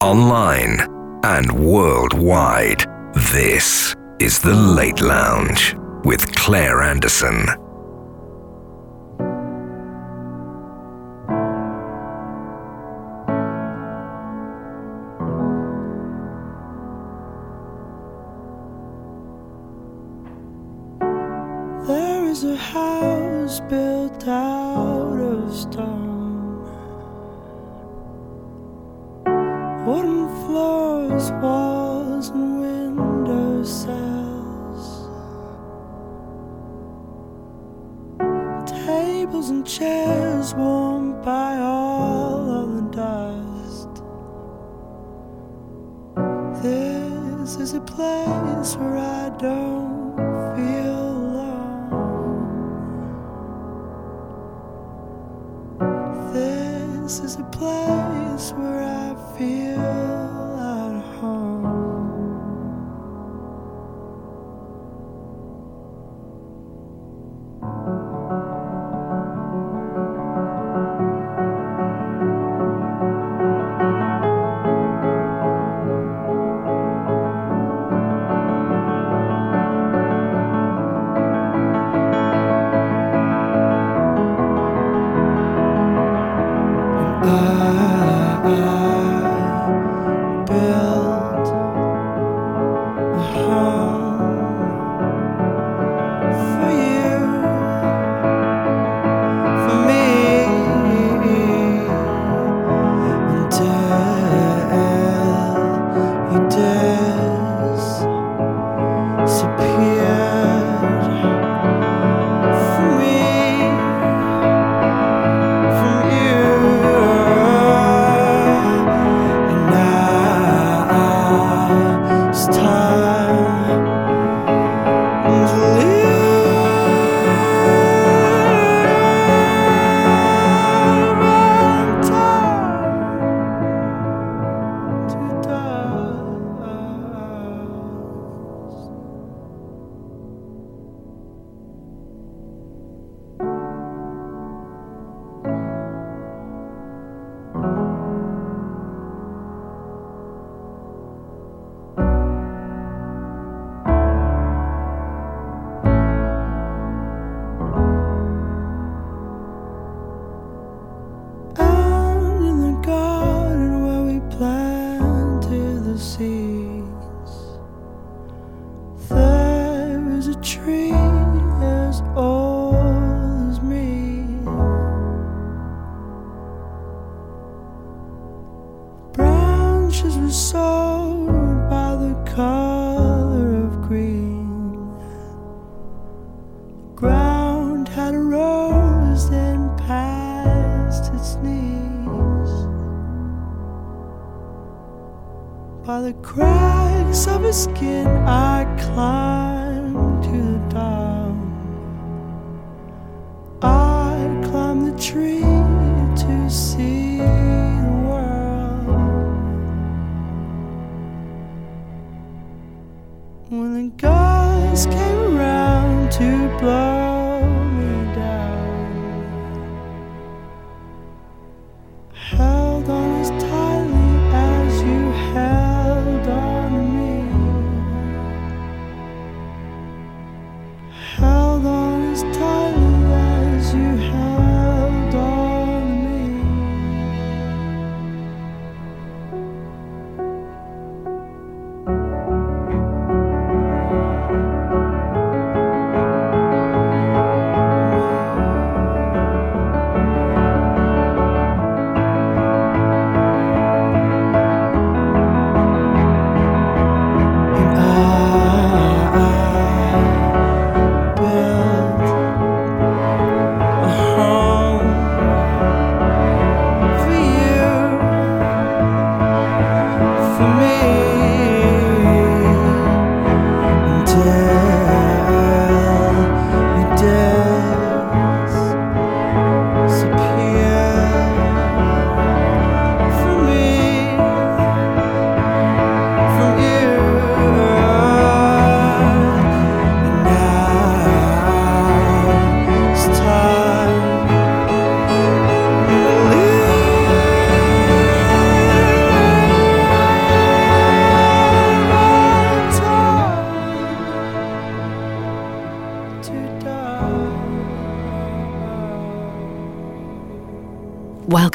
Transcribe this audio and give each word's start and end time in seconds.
online, 0.00 0.78
and 1.24 1.50
worldwide. 1.50 2.86
This 3.32 3.96
is 4.20 4.38
The 4.38 4.54
Late 4.54 5.00
Lounge 5.00 5.74
with 6.04 6.36
Claire 6.36 6.82
Anderson. 6.82 7.48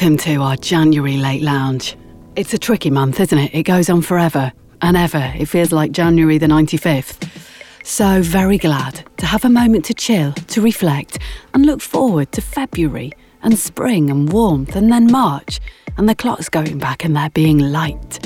Welcome 0.04 0.18
to 0.18 0.42
our 0.42 0.58
January 0.58 1.16
Late 1.16 1.42
Lounge. 1.42 1.96
It's 2.36 2.54
a 2.54 2.58
tricky 2.58 2.90
month, 2.90 3.22
isn't 3.22 3.38
it? 3.38 3.56
It 3.56 3.64
goes 3.64 3.90
on 3.90 4.02
forever 4.02 4.52
and 4.82 4.98
ever. 4.98 5.32
It 5.38 5.46
feels 5.46 5.72
like 5.72 5.94
January 5.94 6.38
the 6.38 6.46
95th. 6.46 7.26
So, 7.86 8.22
very 8.22 8.58
glad 8.58 9.06
to 9.16 9.26
have 9.26 9.46
a 9.46 9.50
moment 9.50 9.86
to 9.86 9.94
chill, 9.94 10.34
to 10.34 10.60
reflect, 10.60 11.20
and 11.54 11.66
look 11.66 11.80
forward 11.80 12.34
to 12.34 12.42
February 12.42 13.14
and 13.44 13.58
spring 13.58 14.10
and 14.10 14.30
warmth, 14.30 14.76
and 14.76 14.92
then 14.92 15.10
March, 15.10 15.62
and 15.96 16.10
the 16.10 16.16
clocks 16.16 16.50
going 16.50 16.80
back 16.80 17.06
and 17.06 17.16
there 17.16 17.30
being 17.30 17.60
light 17.60 18.20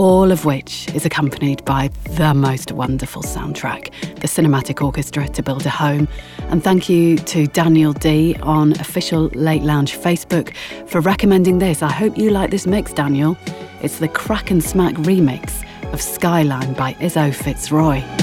all 0.00 0.32
of 0.32 0.46
which 0.46 0.88
is 0.94 1.04
accompanied 1.04 1.62
by 1.66 1.88
the 2.16 2.32
most 2.32 2.72
wonderful 2.72 3.22
soundtrack, 3.22 3.92
the 4.20 4.26
Cinematic 4.26 4.82
Orchestra 4.82 5.28
to 5.28 5.42
Build 5.42 5.66
a 5.66 5.68
Home. 5.68 6.08
And 6.48 6.64
thank 6.64 6.88
you 6.88 7.18
to 7.18 7.46
Daniel 7.46 7.92
D 7.92 8.34
on 8.36 8.72
official 8.80 9.24
Late 9.34 9.62
Lounge 9.62 9.94
Facebook 9.98 10.54
for 10.90 11.00
recommending 11.00 11.60
this. 11.60 11.82
I 11.82 11.92
hope 11.92 12.18
you 12.18 12.30
like 12.30 12.50
this 12.50 12.66
mix, 12.66 12.92
Daniel. 12.92 13.38
It's 13.80 13.98
the 13.98 14.08
Crack 14.08 14.50
and 14.50 14.62
Smack 14.62 14.94
remix 14.96 15.64
of 15.92 16.02
Skyline 16.02 16.74
by 16.74 16.94
Izo 16.94 17.30
FitzRoy. 17.30 18.19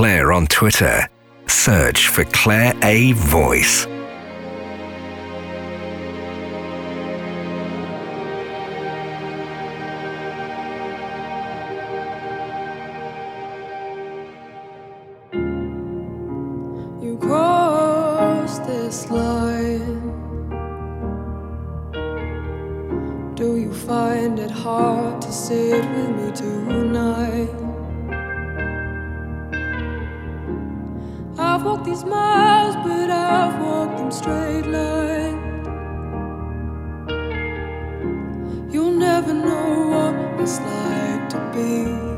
Claire 0.00 0.32
on 0.32 0.46
Twitter. 0.46 1.06
Search 1.46 2.08
for 2.08 2.24
Claire 2.24 2.72
A. 2.82 3.12
Voice. 3.12 3.86
You 17.02 17.18
crossed 17.20 18.64
this 18.64 19.10
line. 19.10 20.00
Do 23.34 23.58
you 23.58 23.70
find 23.70 24.38
it 24.38 24.50
hard 24.50 25.20
to 25.20 25.30
sit 25.30 25.84
with 25.90 26.16
me 26.16 26.32
tonight? 26.32 27.59
I've 31.60 31.66
walked 31.66 31.84
these 31.84 32.04
miles, 32.04 32.74
but 32.76 33.10
I've 33.10 33.60
walked 33.60 33.98
them 33.98 34.10
straight 34.10 34.64
line. 34.64 35.36
You'll 38.70 38.92
never 38.92 39.34
know 39.34 39.88
what 39.90 40.40
it's 40.40 40.58
like 40.58 41.28
to 41.28 41.38
be 41.52 42.09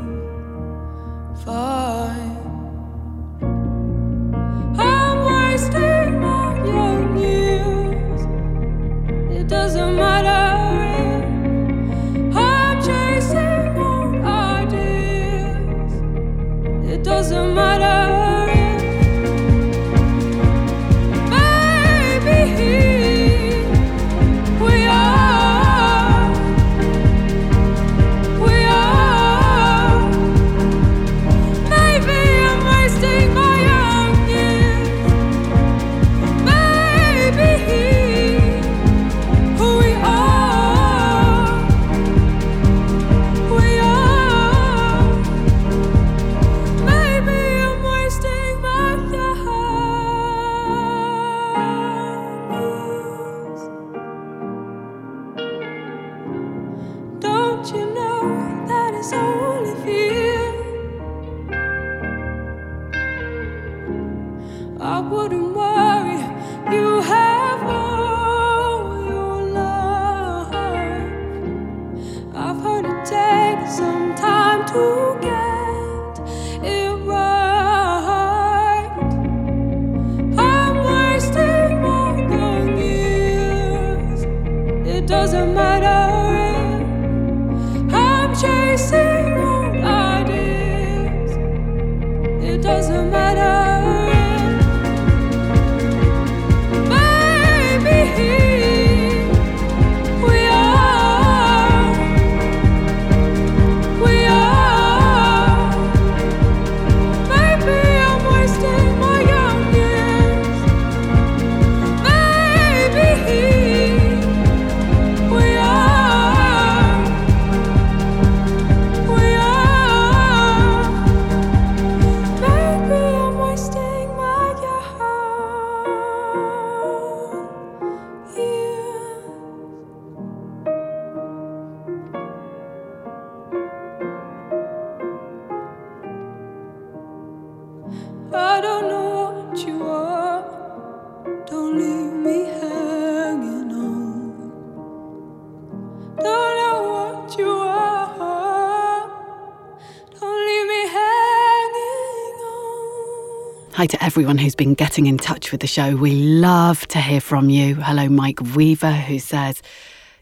Hi 153.82 153.86
to 153.86 154.04
everyone 154.04 154.38
who's 154.38 154.54
been 154.54 154.74
getting 154.74 155.06
in 155.06 155.18
touch 155.18 155.50
with 155.50 155.60
the 155.60 155.66
show. 155.66 155.96
We 155.96 156.12
love 156.12 156.86
to 156.86 157.00
hear 157.00 157.20
from 157.20 157.50
you. 157.50 157.74
Hello, 157.74 158.08
Mike 158.08 158.38
Weaver, 158.54 158.92
who 158.92 159.18
says, 159.18 159.60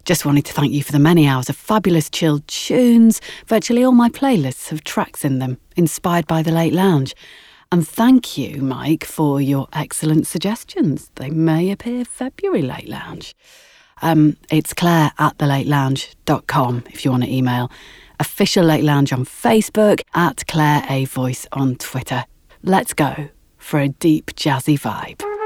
just 0.06 0.24
wanted 0.24 0.46
to 0.46 0.54
thank 0.54 0.72
you 0.72 0.82
for 0.82 0.92
the 0.92 0.98
many 0.98 1.28
hours 1.28 1.50
of 1.50 1.56
fabulous 1.56 2.08
chilled 2.08 2.48
tunes. 2.48 3.20
Virtually 3.46 3.84
all 3.84 3.92
my 3.92 4.08
playlists 4.08 4.70
have 4.70 4.82
tracks 4.82 5.26
in 5.26 5.40
them, 5.40 5.58
inspired 5.76 6.26
by 6.26 6.40
the 6.40 6.50
late 6.50 6.72
lounge. 6.72 7.14
And 7.70 7.86
thank 7.86 8.38
you, 8.38 8.62
Mike, 8.62 9.04
for 9.04 9.42
your 9.42 9.68
excellent 9.74 10.26
suggestions. 10.26 11.10
They 11.16 11.28
may 11.28 11.70
appear 11.70 12.06
February 12.06 12.62
late 12.62 12.88
lounge. 12.88 13.36
Um, 14.00 14.38
it's 14.50 14.72
claire 14.72 15.12
at 15.18 15.36
thelatelounge.com 15.36 16.84
if 16.86 17.04
you 17.04 17.10
want 17.10 17.24
to 17.24 17.30
email. 17.30 17.70
Official 18.18 18.64
Late 18.64 18.84
Lounge 18.84 19.12
on 19.12 19.26
Facebook, 19.26 20.00
at 20.14 20.46
Claire 20.46 20.82
A 20.88 21.04
Voice 21.04 21.46
on 21.52 21.76
Twitter. 21.76 22.24
Let's 22.62 22.94
go 22.94 23.28
for 23.60 23.78
a 23.78 23.88
deep 23.88 24.34
jazzy 24.34 24.78
vibe. 24.78 25.39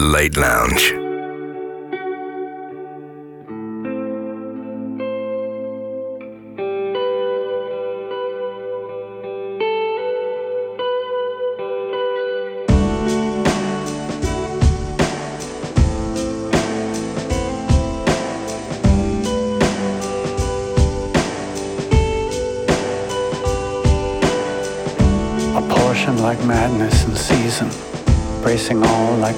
Late 0.00 0.38
Lounge. 0.38 0.99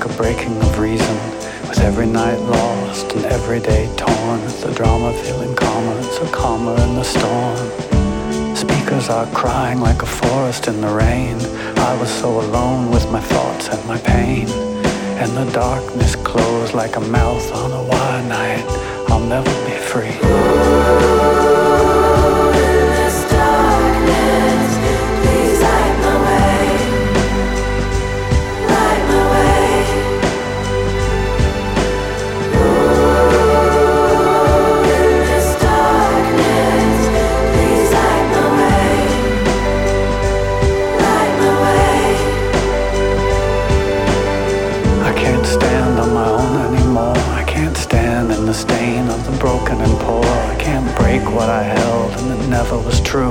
Like 0.03 0.11
a 0.11 0.17
breaking 0.17 0.57
of 0.63 0.79
reason, 0.79 1.17
with 1.69 1.79
every 1.81 2.07
night 2.07 2.39
lost 2.41 3.13
and 3.13 3.25
every 3.27 3.61
day 3.61 3.89
torn, 3.97 4.43
with 4.43 4.61
the 4.63 4.73
drama 4.73 5.13
feeling 5.23 5.55
calmer, 5.55 6.03
so 6.03 6.27
calmer 6.33 6.73
in 6.83 6.95
the 6.97 7.05
storm. 7.05 8.57
Speakers 8.57 9.09
are 9.09 9.27
crying 9.27 9.81
like 9.81 10.03
a 10.03 10.07
forest 10.07 10.67
in 10.67 10.81
the 10.81 10.89
rain. 10.89 11.37
I 11.79 11.97
was 12.01 12.11
so 12.11 12.41
alone 12.41 12.91
with 12.91 13.09
my 13.13 13.21
thoughts 13.21 13.69
and 13.69 13.87
my 13.87 13.99
pain. 13.99 14.49
And 15.23 15.37
the 15.37 15.49
darkness 15.53 16.17
closed 16.17 16.75
like 16.75 16.97
a 16.97 17.01
mouth 17.01 17.53
on 17.53 17.71
a 17.71 17.83
wide 17.85 18.29
night. 18.29 18.65
I'll 19.09 19.21
never 19.21 19.53
be 19.65 19.77
free. 19.77 21.62
What 51.35 51.49
I 51.49 51.63
held 51.63 52.13
and 52.21 52.41
it 52.41 52.49
never 52.49 52.79
was 52.79 53.01
true. 53.01 53.31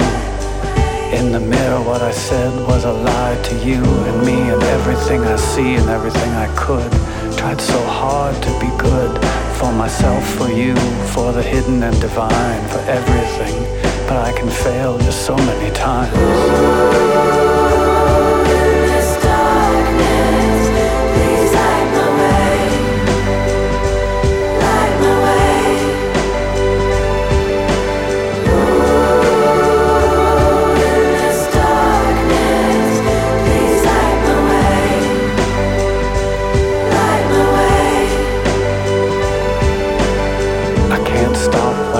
In 1.12 1.32
the 1.32 1.40
mirror, 1.40 1.82
what 1.82 2.02
I 2.02 2.12
said 2.12 2.52
was 2.68 2.86
a 2.86 2.94
lie 2.94 3.40
to 3.44 3.56
you 3.66 3.84
and 3.84 4.26
me 4.26 4.50
and 4.50 4.64
everything 4.64 5.22
I 5.22 5.36
see 5.36 5.76
and 5.76 5.90
everything 5.90 6.32
I 6.32 6.48
could. 6.56 6.92
Tried 7.38 7.62
so 7.62 7.80
hard 7.86 8.36
to 8.44 8.60
be 8.60 8.70
good 8.78 9.12
for 9.58 9.72
myself, 9.74 10.26
for 10.36 10.50
you, 10.50 10.76
for 11.14 11.32
the 11.32 11.44
hidden 11.44 11.84
and 11.84 12.00
divine, 12.02 12.68
for 12.70 12.80
everything. 12.90 13.56
But 14.08 14.18
I 14.18 14.34
can 14.34 14.50
fail 14.50 14.98
just 15.00 15.26
so 15.26 15.36
many 15.36 15.74
times. 15.76 17.91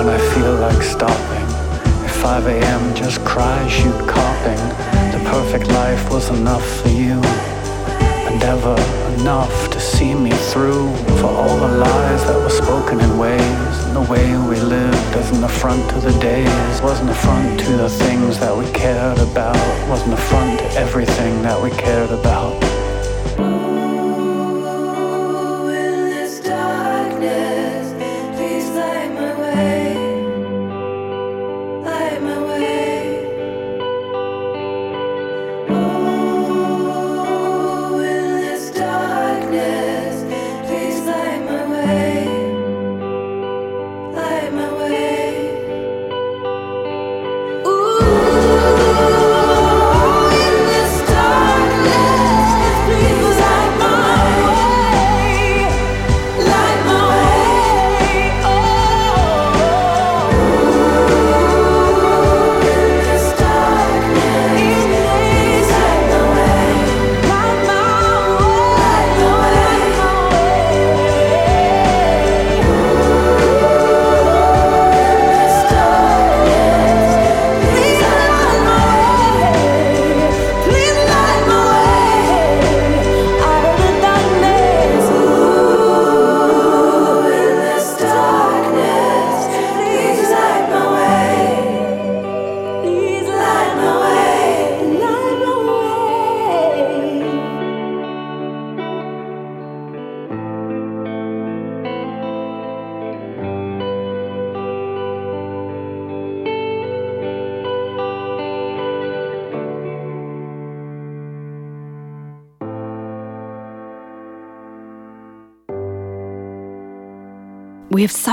Like 0.04 0.82
stopping. 0.82 1.46
At 2.04 2.10
5 2.10 2.46
a.m. 2.46 2.94
just 2.94 3.24
cry, 3.24 3.68
shoot 3.68 3.98
coughing. 4.08 4.62
The 5.12 5.22
perfect 5.30 5.68
life 5.68 6.10
was 6.10 6.30
enough 6.30 6.66
for 6.80 6.88
you. 6.88 7.20
And 8.26 8.38
never 8.40 8.74
enough 9.20 9.70
to 9.70 9.80
see 9.80 10.14
me 10.14 10.30
through. 10.50 10.94
For 11.20 11.26
all 11.26 11.56
the 11.56 11.78
lies 11.78 12.24
that 12.24 12.38
were 12.38 12.50
spoken 12.50 13.00
in 13.00 13.18
ways. 13.18 13.74
And 13.84 13.96
the 13.96 14.06
way 14.12 14.26
we 14.48 14.56
lived 14.60 15.16
as 15.16 15.30
an 15.36 15.44
affront 15.44 15.88
to 15.90 16.00
the 16.00 16.18
days. 16.20 16.82
Wasn't 16.82 17.10
affront 17.10 17.60
to 17.60 17.76
the 17.76 17.88
things 17.88 18.38
that 18.40 18.56
we 18.56 18.66
cared 18.72 19.18
about. 19.18 19.56
Wasn't 19.88 20.14
affront 20.14 20.58
to 20.60 20.66
everything 20.72 21.42
that 21.42 21.62
we 21.62 21.70
cared 21.70 22.10
about. 22.10 22.71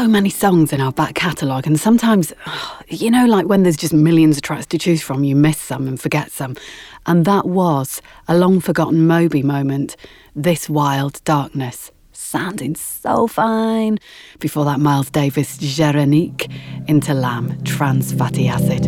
Many 0.09 0.31
songs 0.31 0.73
in 0.73 0.81
our 0.81 0.91
back 0.91 1.13
catalogue, 1.13 1.67
and 1.67 1.79
sometimes, 1.79 2.33
you 2.87 3.11
know, 3.11 3.27
like 3.27 3.45
when 3.45 3.61
there's 3.61 3.77
just 3.77 3.93
millions 3.93 4.37
of 4.37 4.41
tracks 4.41 4.65
to 4.65 4.79
choose 4.79 5.03
from, 5.03 5.23
you 5.23 5.35
miss 5.35 5.59
some 5.59 5.87
and 5.87 6.01
forget 6.01 6.31
some. 6.31 6.55
And 7.05 7.25
that 7.25 7.45
was 7.45 8.01
a 8.27 8.35
long 8.35 8.59
forgotten 8.59 9.05
Moby 9.05 9.43
moment, 9.43 9.95
This 10.35 10.67
Wild 10.67 11.23
Darkness. 11.25 11.91
Sounding 12.11 12.75
so 12.75 13.27
fine. 13.27 13.99
Before 14.39 14.65
that, 14.65 14.79
Miles 14.79 15.11
Davis, 15.11 15.59
Generique, 15.59 16.51
into 16.87 17.13
Lamb, 17.13 17.63
Trans 17.63 18.11
Fatty 18.11 18.47
Acid. 18.47 18.87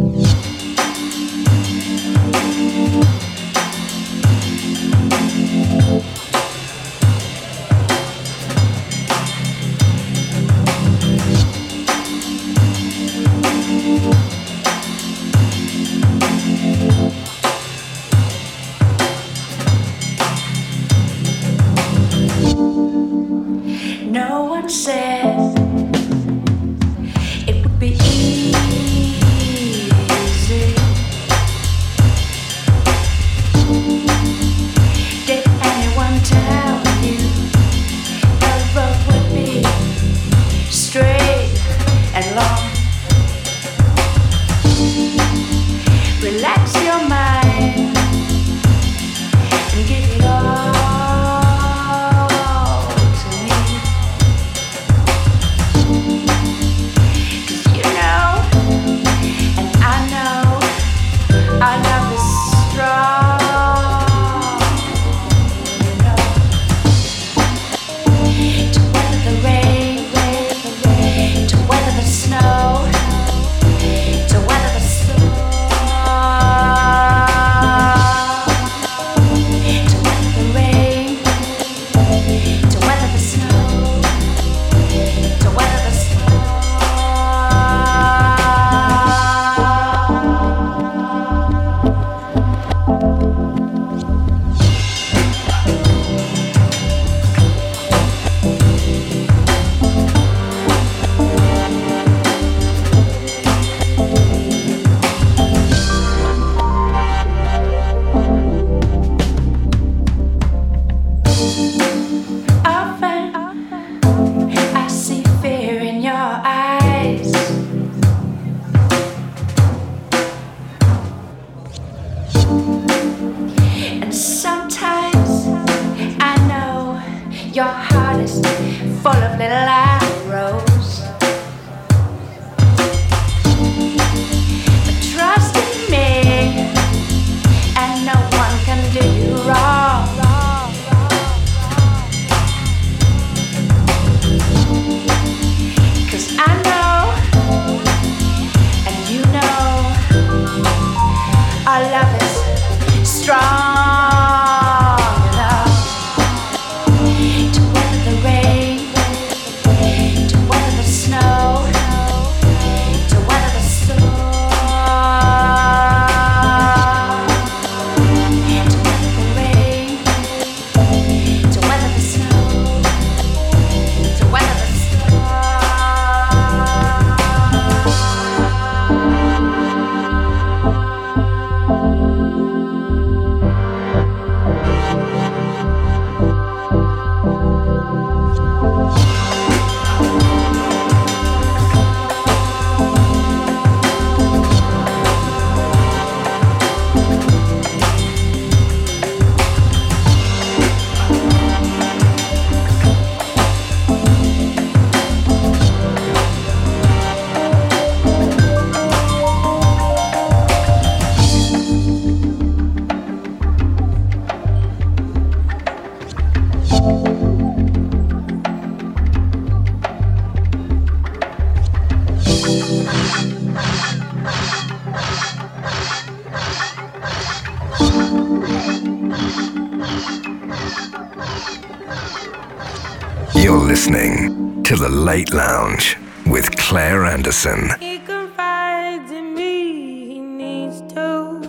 Late 235.02 235.34
Lounge 235.34 235.98
with 236.28 236.56
Claire 236.58 237.06
Anderson. 237.06 237.72
He 237.80 237.98
confides 237.98 239.10
in 239.10 239.34
me, 239.34 240.06
he 240.06 240.20
needs 240.20 240.80
to. 240.94 241.42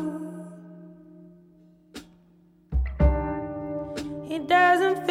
He 4.25 4.38
doesn't 4.38 5.07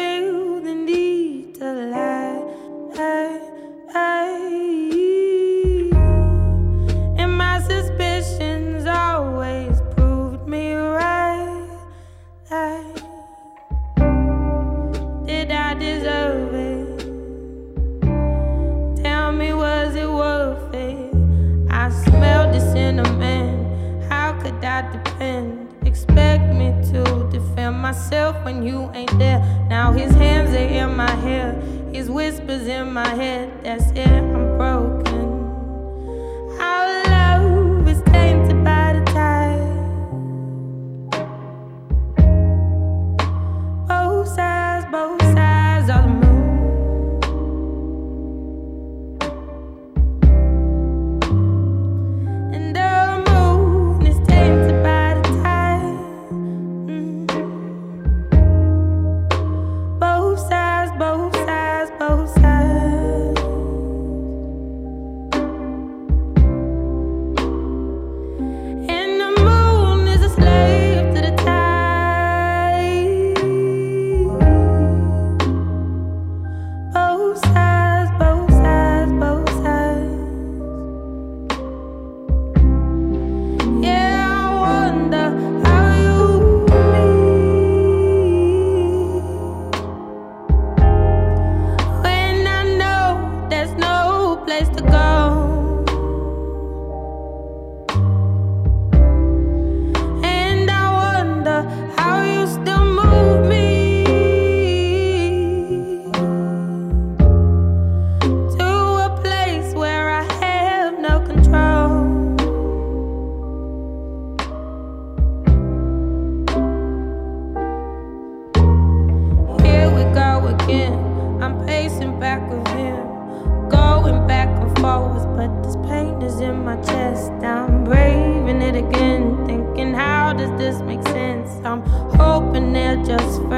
in 126.42 126.64
my 126.64 126.76
chest. 126.82 127.30
I'm 127.42 127.84
braving 127.84 128.62
it 128.62 128.76
again, 128.76 129.46
thinking, 129.46 129.94
how 129.94 130.32
does 130.32 130.50
this 130.58 130.80
make 130.82 131.02
sense? 131.08 131.50
I'm 131.64 131.82
hoping 132.16 132.72
they'll 132.72 133.04
just. 133.04 133.51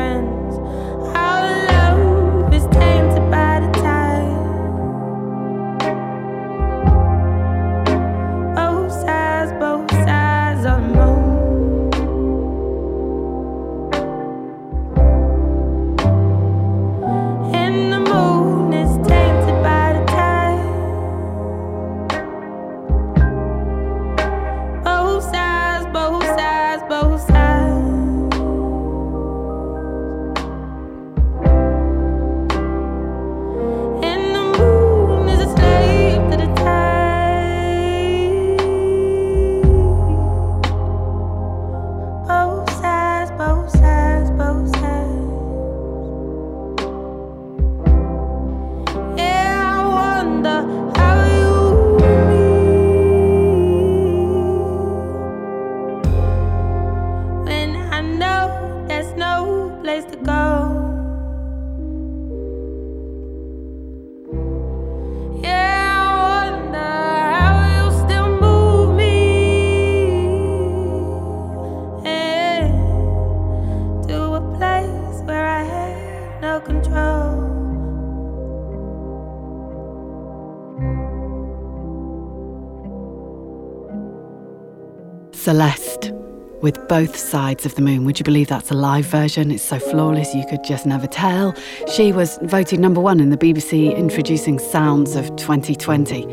Both 86.94 87.16
sides 87.16 87.66
of 87.66 87.74
the 87.74 87.82
moon. 87.82 88.04
Would 88.04 88.20
you 88.20 88.24
believe 88.24 88.46
that's 88.46 88.70
a 88.70 88.74
live 88.74 89.06
version? 89.06 89.50
It's 89.50 89.64
so 89.64 89.80
flawless 89.80 90.32
you 90.32 90.46
could 90.48 90.62
just 90.62 90.86
never 90.86 91.08
tell. 91.08 91.52
She 91.92 92.12
was 92.12 92.38
voted 92.42 92.78
number 92.78 93.00
one 93.00 93.18
in 93.18 93.30
the 93.30 93.36
BBC 93.36 93.96
Introducing 93.96 94.60
Sounds 94.60 95.16
of 95.16 95.24
2020. 95.34 96.24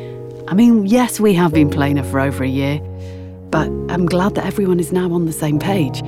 I 0.47 0.53
mean, 0.53 0.85
yes, 0.85 1.19
we 1.19 1.33
have 1.33 1.51
been 1.51 1.71
playing 1.71 1.97
her 1.97 2.03
for 2.03 2.19
over 2.19 2.43
a 2.43 2.47
year, 2.47 2.79
but 3.49 3.69
I'm 3.89 4.05
glad 4.05 4.35
that 4.35 4.45
everyone 4.45 4.79
is 4.79 4.91
now 4.91 5.11
on 5.11 5.25
the 5.25 5.33
same 5.33 5.57
page. 5.57 6.03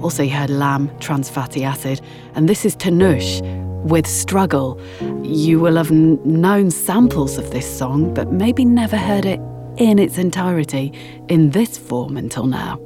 Also, 0.00 0.22
you 0.22 0.30
heard 0.30 0.48
Lamb, 0.48 0.90
Trans 1.00 1.28
Fatty 1.28 1.62
Acid, 1.62 2.00
and 2.34 2.48
this 2.48 2.64
is 2.64 2.74
Tinush 2.76 3.42
with 3.84 4.06
Struggle. 4.06 4.80
You 5.22 5.60
will 5.60 5.76
have 5.76 5.90
known 5.90 6.70
samples 6.70 7.36
of 7.36 7.50
this 7.50 7.78
song, 7.78 8.14
but 8.14 8.32
maybe 8.32 8.64
never 8.64 8.96
heard 8.96 9.26
it 9.26 9.38
in 9.78 9.98
its 9.98 10.18
entirety 10.18 10.92
in 11.28 11.50
this 11.50 11.78
form 11.78 12.16
until 12.16 12.46
now. 12.46 12.78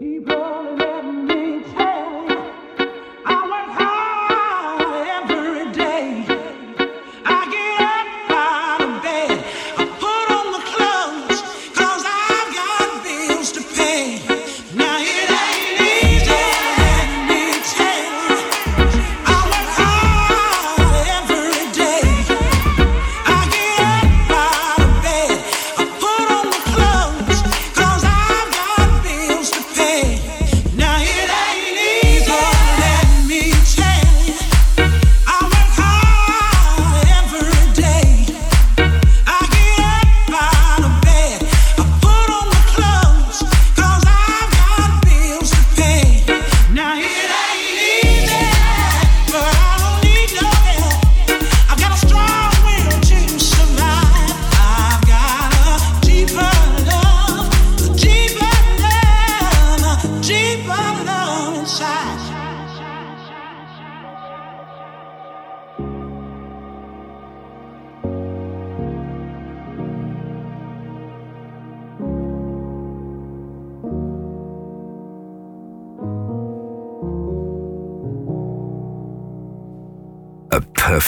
Now 0.00 0.69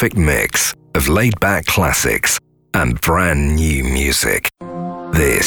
perfect 0.02 0.18
mix 0.18 0.74
of 0.96 1.08
laid 1.08 1.38
back 1.38 1.64
classics 1.66 2.36
and 2.74 3.00
brand 3.02 3.54
new 3.54 3.84
music. 3.84 4.50
This 5.12 5.46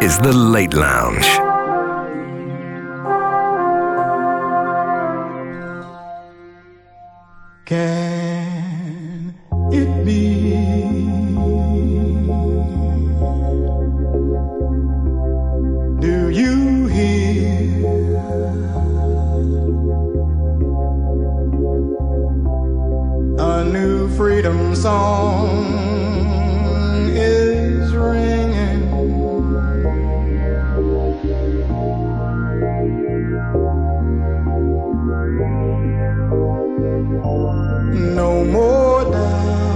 is 0.00 0.16
The 0.20 0.32
Late 0.32 0.74
Lounge. 0.74 1.26
Can 7.66 9.34
it 9.72 10.04
be? 10.04 10.59
Freedom 24.42 24.74
song 24.74 25.66
is 27.12 27.94
ringing. 27.94 28.88
No 38.14 38.44
more 38.44 39.12
doubt. 39.12 39.69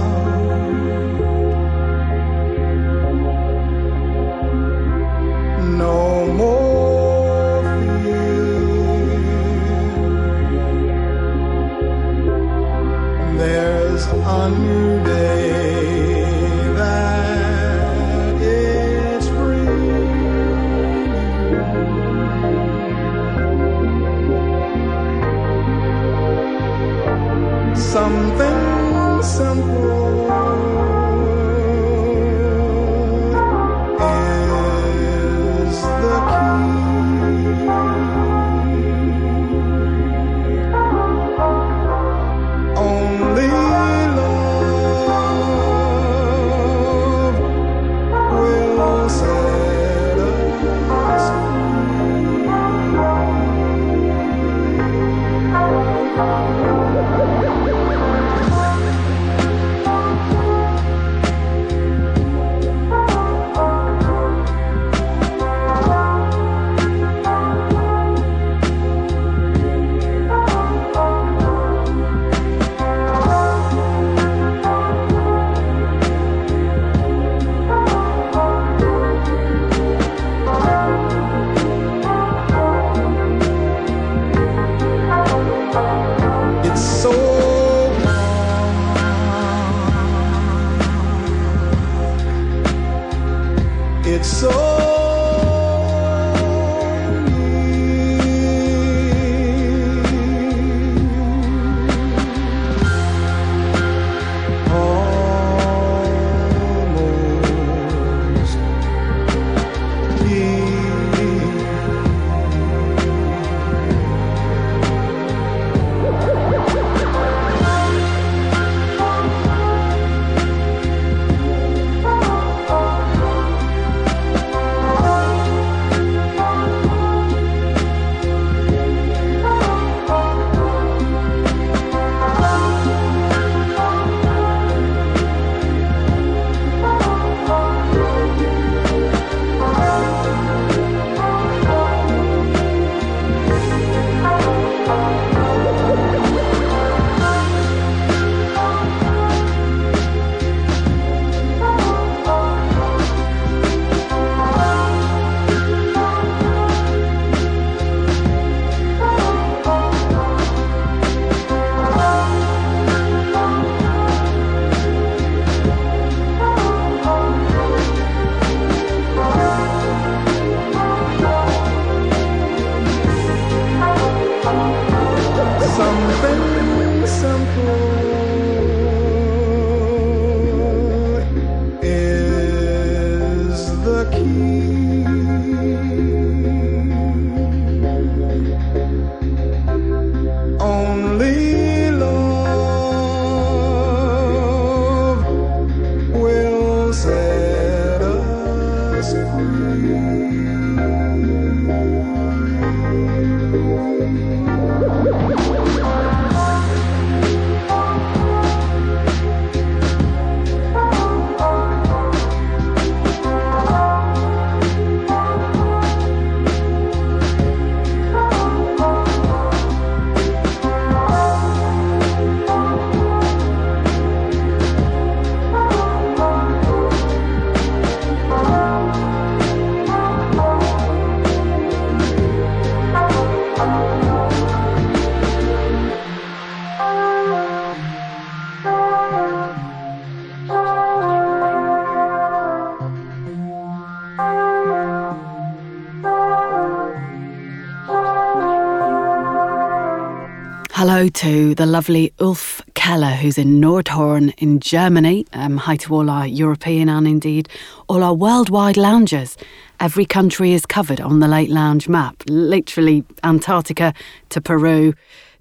Hello 250.77 251.07
to 251.07 251.55
the 251.55 251.65
lovely 251.65 252.11
Ulf 252.19 252.61
Keller, 252.73 253.11
who's 253.11 253.37
in 253.37 253.61
Nordhorn 253.61 254.33
in 254.39 254.59
Germany. 254.59 255.25
Um, 255.31 255.55
hi 255.55 255.77
to 255.77 255.95
all 255.95 256.09
our 256.09 256.27
European 256.27 256.89
and 256.89 257.07
indeed 257.07 257.47
all 257.87 258.03
our 258.03 258.13
worldwide 258.13 258.75
loungers. 258.75 259.37
Every 259.79 260.03
country 260.03 260.51
is 260.51 260.65
covered 260.65 260.99
on 260.99 261.21
the 261.21 261.29
Late 261.29 261.49
Lounge 261.49 261.87
map, 261.87 262.21
literally 262.27 263.05
Antarctica 263.23 263.93
to 264.27 264.41
Peru 264.41 264.93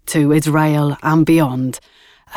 to 0.07 0.31
Israel 0.31 0.97
and 1.03 1.27
beyond. 1.27 1.81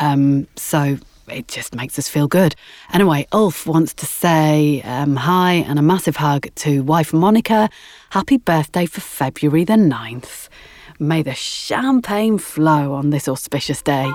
Um, 0.00 0.48
so 0.56 0.98
it 1.28 1.46
just 1.46 1.76
makes 1.76 2.00
us 2.00 2.08
feel 2.08 2.26
good. 2.26 2.56
Anyway, 2.92 3.28
Ulf 3.30 3.64
wants 3.64 3.94
to 3.94 4.06
say 4.06 4.82
um, 4.82 5.14
hi 5.14 5.52
and 5.52 5.78
a 5.78 5.82
massive 5.82 6.16
hug 6.16 6.52
to 6.56 6.82
wife 6.82 7.12
Monica. 7.12 7.70
Happy 8.10 8.38
birthday 8.38 8.86
for 8.86 9.00
February 9.00 9.62
the 9.62 9.74
9th. 9.74 10.48
May 11.00 11.22
the 11.22 11.34
champagne 11.34 12.38
flow 12.38 12.92
on 12.94 13.10
this 13.10 13.28
auspicious 13.28 13.82
day. 13.82 14.10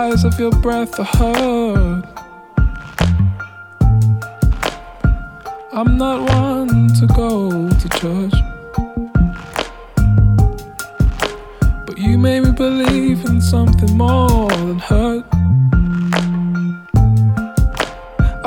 Size 0.00 0.24
of 0.24 0.40
your 0.40 0.52
breath 0.64 0.98
are 0.98 1.12
heard. 1.18 2.04
I'm 5.78 5.98
not 5.98 6.18
one 6.42 6.88
to 7.00 7.06
go 7.22 7.68
to 7.82 7.86
church. 8.00 8.36
But 11.86 11.98
you 11.98 12.16
made 12.16 12.40
me 12.46 12.52
believe 12.52 13.26
in 13.26 13.42
something 13.42 13.92
more 13.98 14.48
than 14.48 14.78
hurt. 14.78 15.24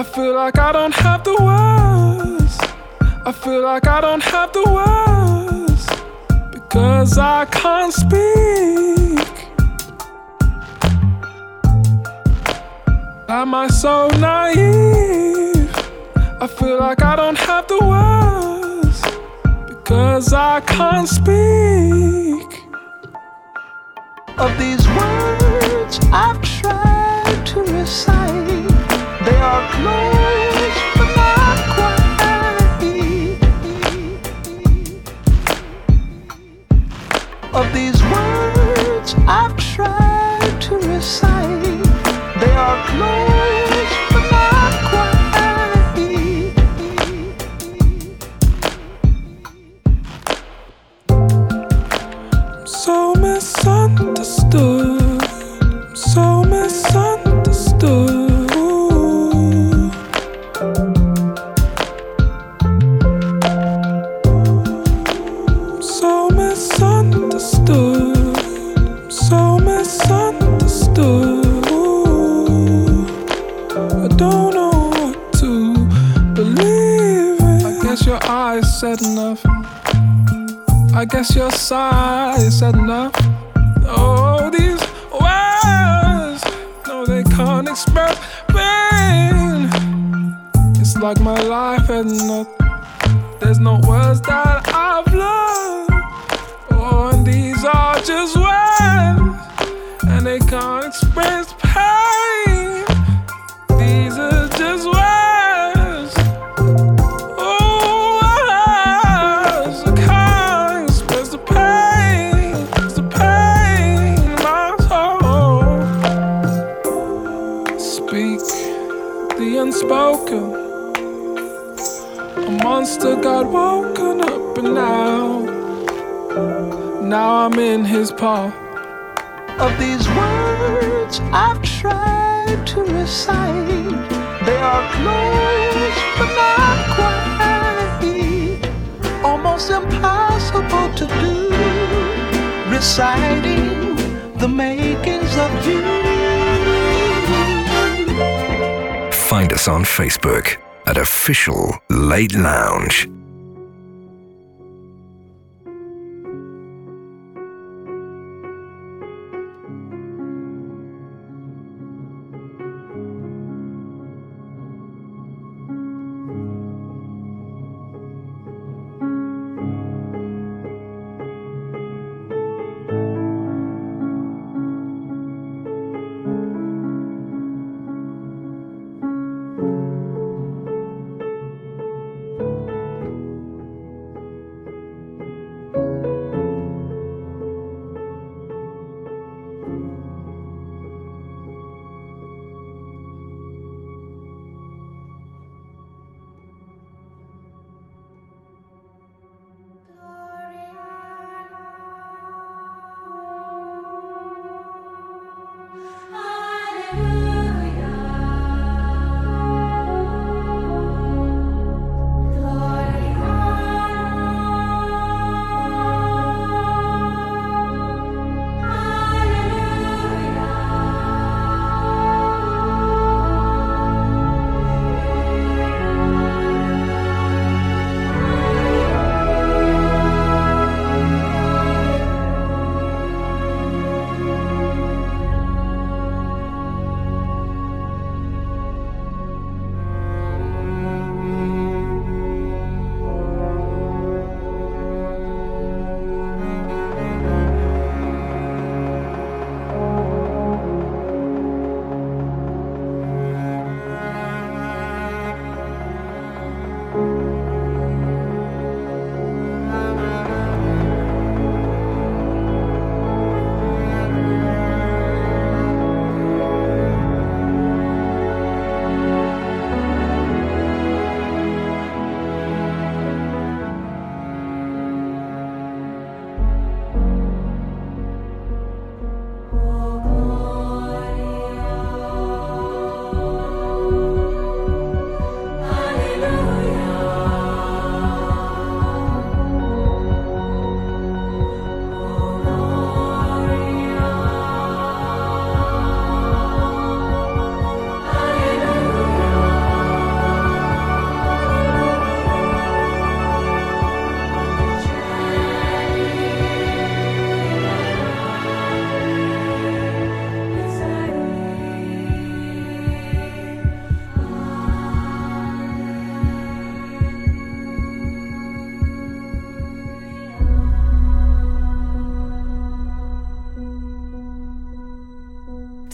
I 0.01 0.03
feel 0.15 0.33
like 0.33 0.57
I 0.57 0.71
don't 0.71 0.95
have 1.05 1.23
the 1.23 1.35
words. 1.49 2.53
I 3.29 3.31
feel 3.31 3.61
like 3.61 3.85
I 3.87 4.01
don't 4.01 4.23
have 4.33 4.51
the 4.57 4.65
words 4.79 5.83
because 6.51 7.17
I 7.19 7.45
can't 7.45 7.93
speak. 7.93 9.02
Am 13.33 13.55
I 13.55 13.67
so 13.67 14.09
naive? 14.19 15.75
I 16.39 16.45
feel 16.45 16.77
like 16.77 17.01
I 17.01 17.15
don't 17.15 17.35
have 17.35 17.67
the 17.67 17.79
words 17.83 19.01
because 19.67 20.33
I 20.33 20.61
can't 20.61 21.09
speak. 21.09 22.49
Of 24.37 24.55
these 24.59 24.87
words 24.99 25.99
I've 26.13 26.39
tried 26.43 27.43
to 27.47 27.61
recite, 27.61 28.67
they 29.25 29.39
are 29.51 29.65
close 29.77 30.77
but 30.97 31.09
not 31.17 31.57
quite. 31.73 32.19
of 37.61 37.73
these 37.73 37.99
words 38.13 39.15
I've 39.27 39.57
tried 39.57 40.61
to 40.61 40.75
recite. 40.77 41.32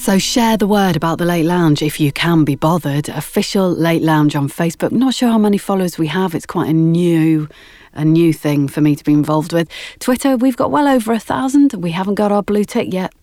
So 0.09 0.17
share 0.17 0.57
the 0.57 0.65
word 0.65 0.95
about 0.95 1.19
the 1.19 1.25
Late 1.25 1.45
Lounge 1.45 1.83
if 1.83 1.99
you 1.99 2.11
can 2.11 2.43
be 2.43 2.55
bothered. 2.55 3.09
Official 3.09 3.69
Late 3.69 4.01
Lounge 4.01 4.35
on 4.35 4.49
Facebook. 4.49 4.91
Not 4.91 5.13
sure 5.13 5.29
how 5.29 5.37
many 5.37 5.59
followers 5.59 5.99
we 5.99 6.07
have. 6.07 6.33
It's 6.33 6.47
quite 6.47 6.67
a 6.67 6.73
new 6.73 7.47
a 7.93 8.05
new 8.05 8.33
thing 8.33 8.67
for 8.67 8.81
me 8.81 8.95
to 8.95 9.03
be 9.03 9.13
involved 9.13 9.53
with. 9.53 9.69
Twitter, 9.99 10.37
we've 10.37 10.57
got 10.57 10.71
well 10.71 10.87
over 10.87 11.13
a 11.13 11.19
thousand. 11.19 11.73
We 11.73 11.91
haven't 11.91 12.15
got 12.15 12.31
our 12.31 12.43
blue 12.43 12.63
tick 12.63 12.93
yet. 12.93 13.13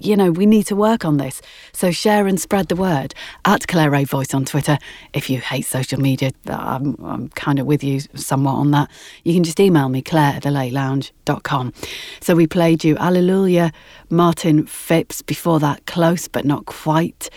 You 0.00 0.16
know, 0.16 0.32
we 0.32 0.46
need 0.46 0.66
to 0.66 0.76
work 0.76 1.04
on 1.04 1.18
this. 1.18 1.40
So 1.72 1.92
share 1.92 2.26
and 2.26 2.40
spread 2.40 2.68
the 2.68 2.76
word 2.76 3.14
at 3.44 3.68
Claire 3.68 4.04
Voice 4.04 4.34
on 4.34 4.44
Twitter. 4.44 4.78
If 5.12 5.30
you 5.30 5.38
hate 5.40 5.62
social 5.62 6.00
media, 6.00 6.32
I'm, 6.48 6.96
I'm 7.02 7.28
kind 7.30 7.58
of 7.58 7.66
with 7.66 7.84
you 7.84 8.00
somewhat 8.14 8.54
on 8.54 8.72
that. 8.72 8.90
You 9.24 9.34
can 9.34 9.44
just 9.44 9.60
email 9.60 9.88
me, 9.88 10.02
claire 10.02 10.34
at 10.36 10.42
thelatelounge.com. 10.42 11.72
So 12.20 12.34
we 12.34 12.46
played 12.46 12.82
you 12.82 12.96
Alleluia, 12.96 13.72
Martin 14.10 14.66
Phipps. 14.66 15.22
Before 15.22 15.60
that, 15.60 15.86
close 15.86 16.26
but 16.26 16.44
not 16.44 16.66
quite. 16.66 17.30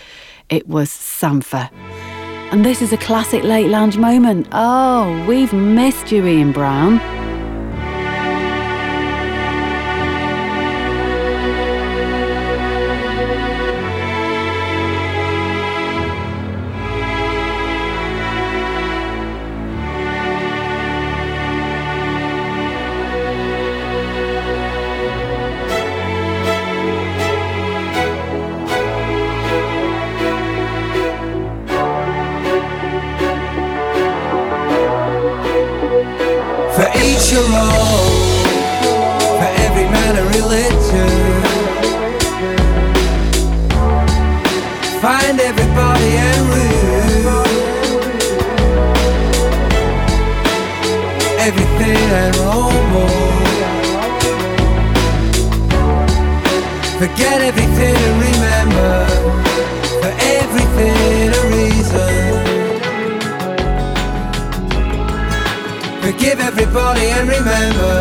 It 0.49 0.67
was 0.67 0.89
Sampha. 0.89 1.69
And 2.51 2.63
this 2.63 2.81
is 2.81 2.93
a 2.93 2.97
classic 2.97 3.43
late 3.43 3.69
lounge 3.69 3.97
moment. 3.97 4.47
Oh, 4.51 5.25
we've 5.27 5.53
missed 5.53 6.11
you, 6.11 6.25
Ian 6.25 6.51
Brown. 6.51 7.24
Forgive 66.05 66.39
everybody 66.39 67.07
and 67.17 67.27
remember. 67.27 67.95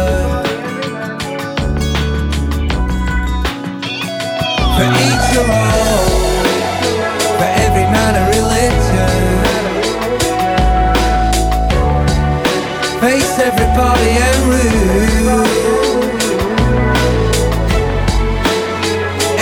For 4.76 4.88
each 5.08 5.30
of 5.40 5.48
all, 5.48 6.04
for 7.38 7.50
every 7.64 7.86
man 7.94 8.12
a 8.20 8.24
religion. 8.36 9.16
Face 13.00 13.38
everybody 13.38 14.10
and 14.26 14.38
rule 14.52 15.44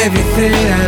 everything. 0.06 0.54
I 0.54 0.81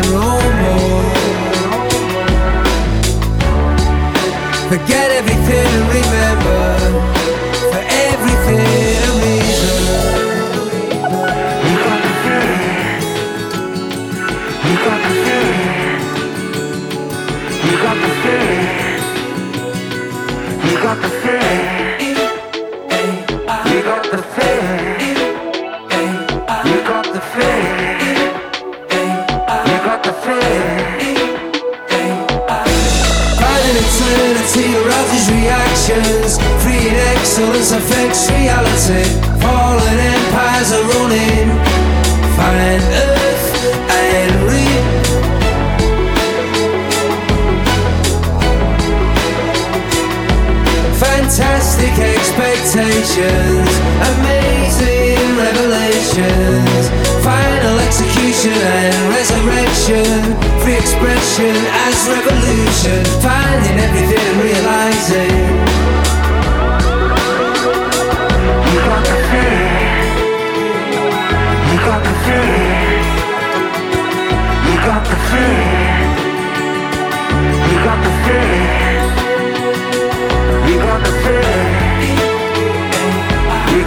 Illusions 37.44 37.72
affects 37.72 38.30
reality. 38.30 39.04
Fallen 39.40 39.98
empires 40.00 40.72
are 40.72 40.84
running. 40.96 41.48
Find 42.40 42.82
earth 43.04 43.46
and 43.92 44.32
re. 44.48 44.64
Fantastic 50.96 51.92
expectations, 52.00 53.70
amazing 54.16 55.36
revelations, 55.36 56.82
final 57.22 57.78
execution 57.80 58.56
and 58.56 58.96
resurrection, 59.12 60.32
free 60.64 60.76
expression 60.76 61.54
as 61.84 62.08
revolution, 62.08 63.04
finding 63.20 63.76
everything 63.84 64.28
realizing. 64.40 65.63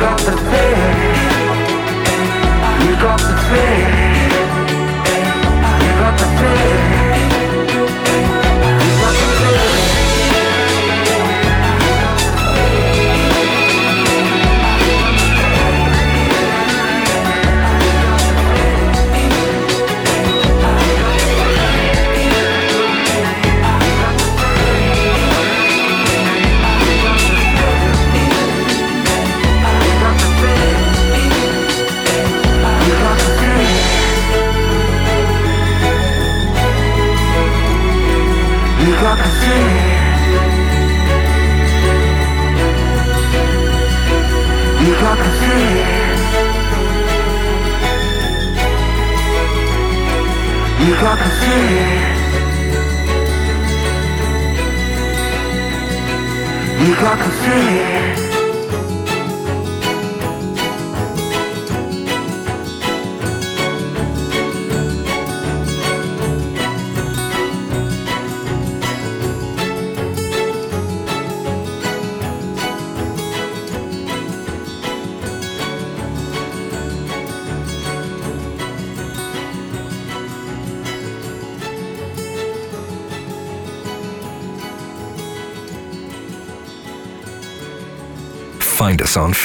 On 0.03 1.16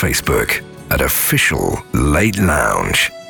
Facebook 0.02 0.64
at 0.90 1.00
Official 1.00 1.80
Late 1.92 2.40
Lounge. 2.40 3.21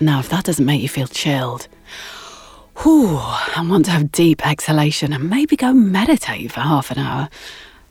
Now, 0.00 0.18
if 0.18 0.30
that 0.30 0.44
doesn't 0.44 0.64
make 0.64 0.80
you 0.80 0.88
feel 0.88 1.06
chilled, 1.06 1.68
whew, 2.78 3.20
and 3.56 3.68
want 3.68 3.84
to 3.84 3.90
have 3.90 4.10
deep 4.10 4.46
exhalation 4.46 5.12
and 5.12 5.28
maybe 5.28 5.56
go 5.56 5.74
meditate 5.74 6.52
for 6.52 6.60
half 6.60 6.90
an 6.90 6.98
hour, 6.98 7.28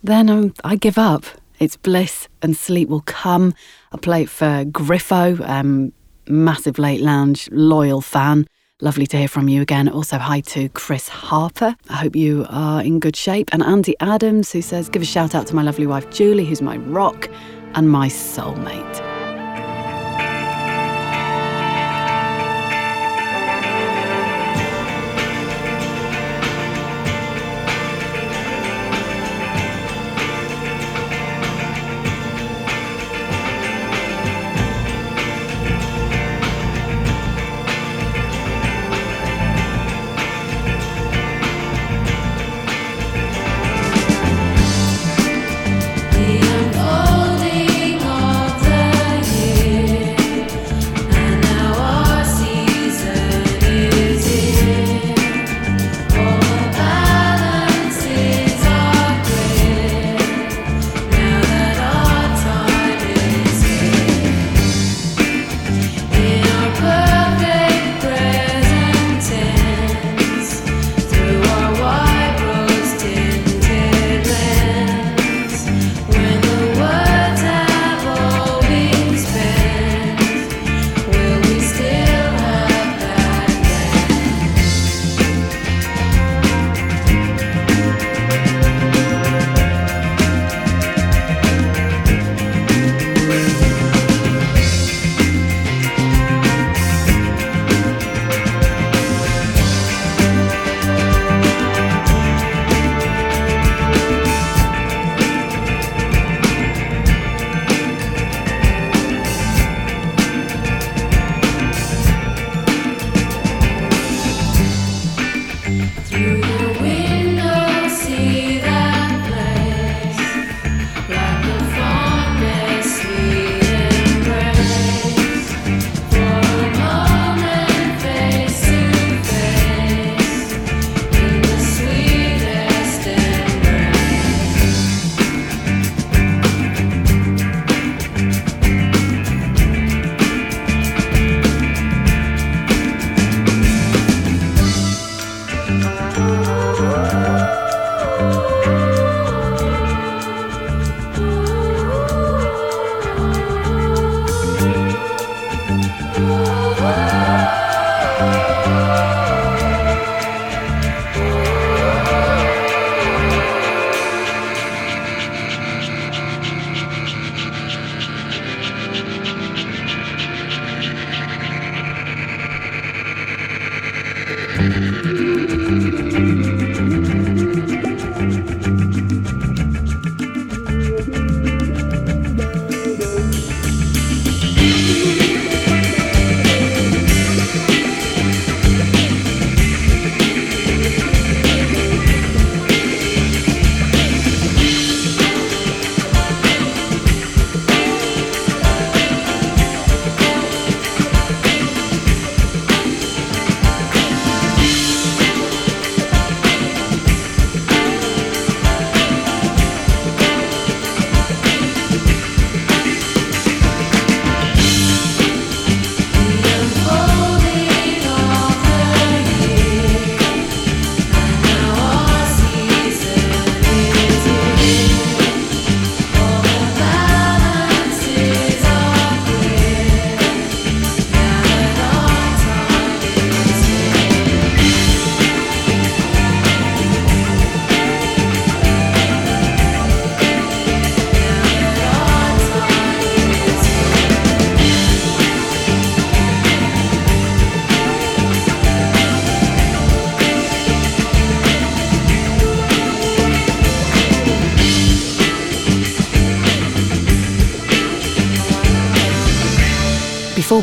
then 0.03 0.29
um, 0.29 0.53
I 0.63 0.75
give 0.75 0.97
up. 0.97 1.25
It's 1.59 1.77
bliss 1.77 2.27
and 2.41 2.57
sleep 2.57 2.89
will 2.89 3.01
come. 3.01 3.53
I 3.91 3.97
play 3.97 4.23
it 4.23 4.29
for 4.29 4.65
Griffo, 4.65 5.39
um, 5.47 5.93
massive 6.27 6.79
late 6.79 7.01
lounge, 7.01 7.47
loyal 7.51 8.01
fan. 8.01 8.47
Lovely 8.81 9.05
to 9.07 9.17
hear 9.17 9.27
from 9.27 9.49
you 9.49 9.61
again. 9.61 9.89
Also, 9.89 10.17
hi 10.17 10.39
to 10.39 10.69
Chris 10.69 11.09
Harper. 11.09 11.75
I 11.89 11.95
hope 11.97 12.15
you 12.15 12.45
are 12.49 12.81
in 12.81 12.99
good 12.99 13.17
shape. 13.17 13.49
And 13.51 13.61
Andy 13.61 13.93
Adams, 13.99 14.53
who 14.53 14.61
says, 14.61 14.87
Give 14.87 15.01
a 15.01 15.05
shout 15.05 15.35
out 15.35 15.47
to 15.47 15.55
my 15.55 15.63
lovely 15.63 15.85
wife 15.85 16.09
Julie, 16.11 16.45
who's 16.45 16.61
my 16.61 16.77
rock 16.77 17.29
and 17.75 17.89
my 17.89 18.07
soulmate. 18.07 19.08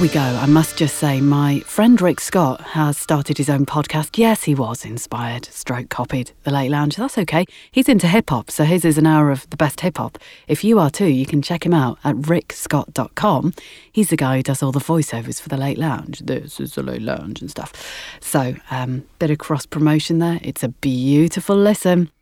We 0.07 0.13
go, 0.13 0.21
I 0.21 0.47
must 0.47 0.77
just 0.77 0.99
say 0.99 1.21
my 1.21 1.59
friend 1.61 2.01
Rick 2.01 2.21
Scott 2.21 2.61
has 2.61 2.97
started 2.97 3.39
his 3.39 3.51
own 3.51 3.67
podcast. 3.67 4.17
Yes, 4.17 4.45
he 4.45 4.55
was 4.55 4.85
inspired, 4.85 5.47
stroke 5.47 5.89
copied 5.89 6.31
The 6.45 6.53
Late 6.53 6.71
Lounge. 6.71 6.95
That's 6.95 7.19
okay. 7.19 7.45
He's 7.73 7.89
into 7.89 8.07
hip 8.07 8.31
hop, 8.31 8.49
so 8.49 8.63
his 8.63 8.85
is 8.85 8.99
an 8.99 9.07
hour 9.07 9.33
of 9.33 9.51
the 9.51 9.57
best 9.57 9.81
hip 9.81 9.97
hop. 9.97 10.17
If 10.47 10.63
you 10.63 10.79
are 10.79 10.91
too, 10.91 11.09
you 11.09 11.27
can 11.27 11.43
check 11.43 11.67
him 11.67 11.75
out 11.75 11.99
at 12.05 12.15
rickscott.com. 12.15 13.55
He's 13.91 14.11
the 14.11 14.17
guy 14.17 14.37
who 14.37 14.43
does 14.45 14.63
all 14.63 14.71
the 14.71 14.79
voiceovers 14.79 15.41
for 15.41 15.49
The 15.49 15.57
Late 15.57 15.79
Lounge. 15.79 16.21
This 16.21 16.61
is 16.61 16.77
The 16.77 16.85
Late 16.85 17.03
Lounge 17.03 17.41
and 17.41 17.51
stuff. 17.51 17.73
So, 18.21 18.55
um, 18.71 19.07
bit 19.19 19.33
of 19.33 19.39
cross 19.39 19.67
promotion 19.67 20.21
there. 20.21 20.39
It's 20.41 20.63
a 20.63 20.69
beautiful 20.69 21.57
listen. 21.57 22.13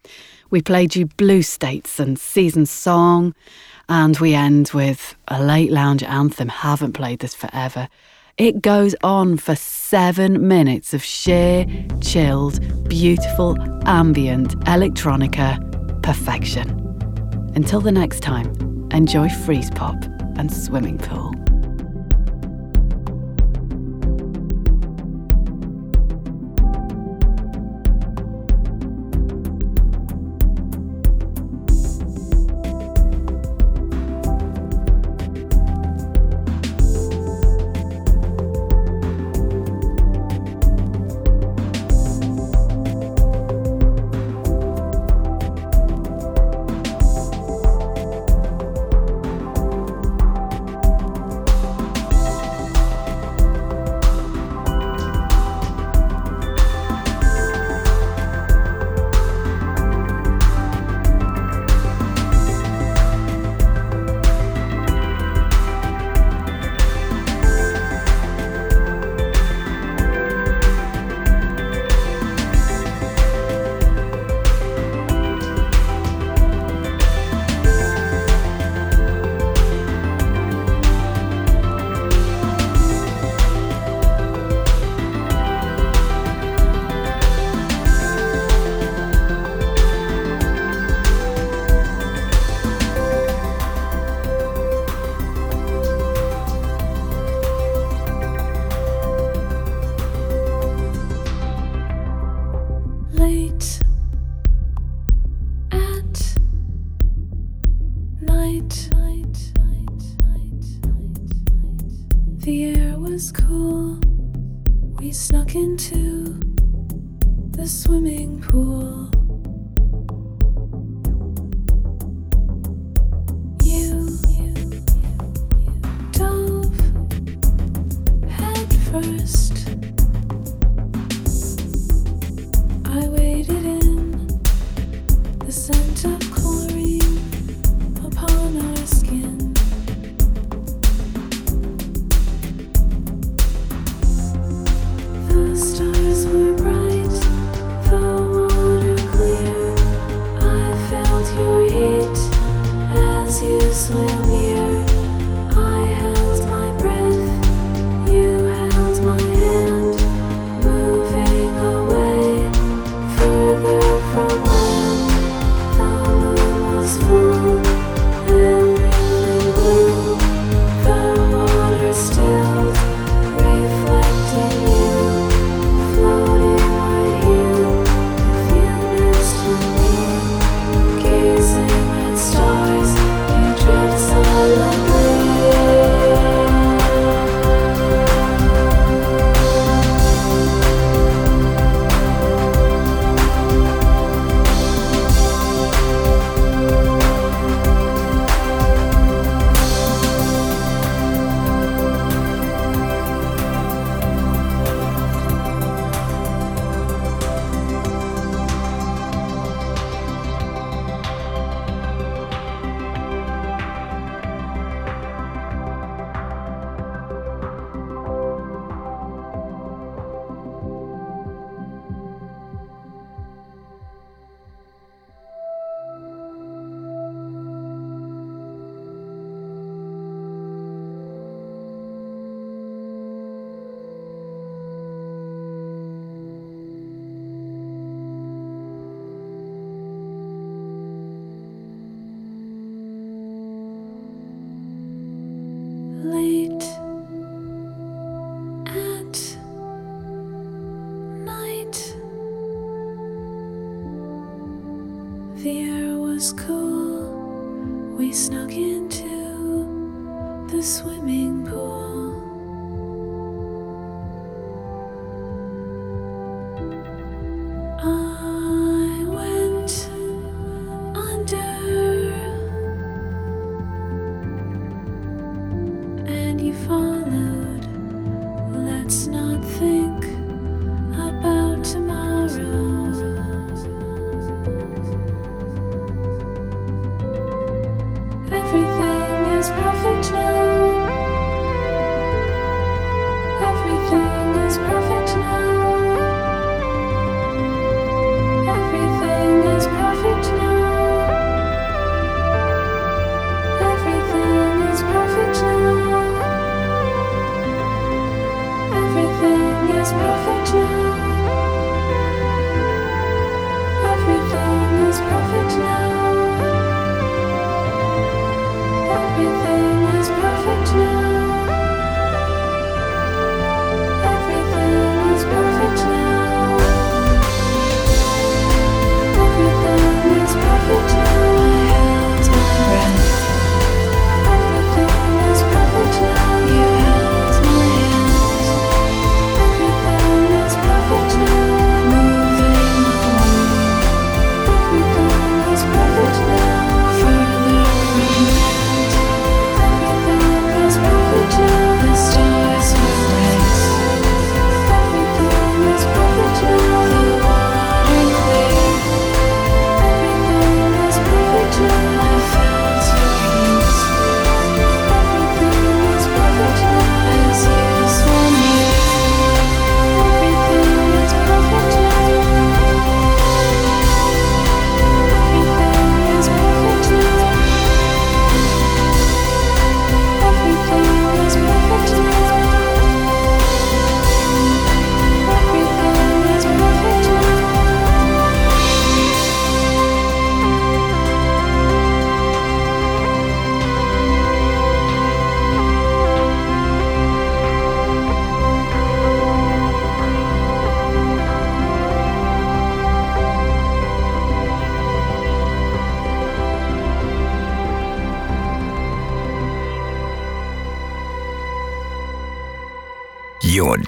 We 0.48 0.62
played 0.62 0.96
you 0.96 1.06
Blue 1.06 1.42
States 1.42 2.00
and 2.00 2.18
Season 2.18 2.64
Song. 2.64 3.34
And 3.88 4.18
we 4.18 4.34
end 4.34 4.70
with 4.72 5.14
a 5.28 5.42
late 5.42 5.70
lounge 5.70 6.02
anthem. 6.02 6.48
Haven't 6.48 6.94
played 6.94 7.18
this 7.20 7.34
forever. 7.34 7.88
It 8.36 8.62
goes 8.62 8.96
on 9.04 9.36
for 9.36 9.54
seven 9.54 10.48
minutes 10.48 10.92
of 10.92 11.04
sheer, 11.04 11.66
chilled, 12.00 12.58
beautiful, 12.88 13.56
ambient 13.86 14.58
electronica 14.64 16.02
perfection. 16.02 16.68
Until 17.54 17.80
the 17.80 17.92
next 17.92 18.20
time, 18.20 18.48
enjoy 18.90 19.28
Freezepop 19.28 20.38
and 20.38 20.52
swimming 20.52 20.98
pool. 20.98 21.43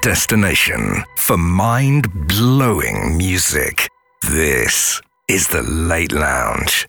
Destination 0.06 1.02
for 1.16 1.36
mind 1.36 2.06
blowing 2.28 3.18
music. 3.18 3.88
This 4.30 5.00
is 5.28 5.48
the 5.48 5.64
Late 5.64 6.12
Lounge. 6.12 6.86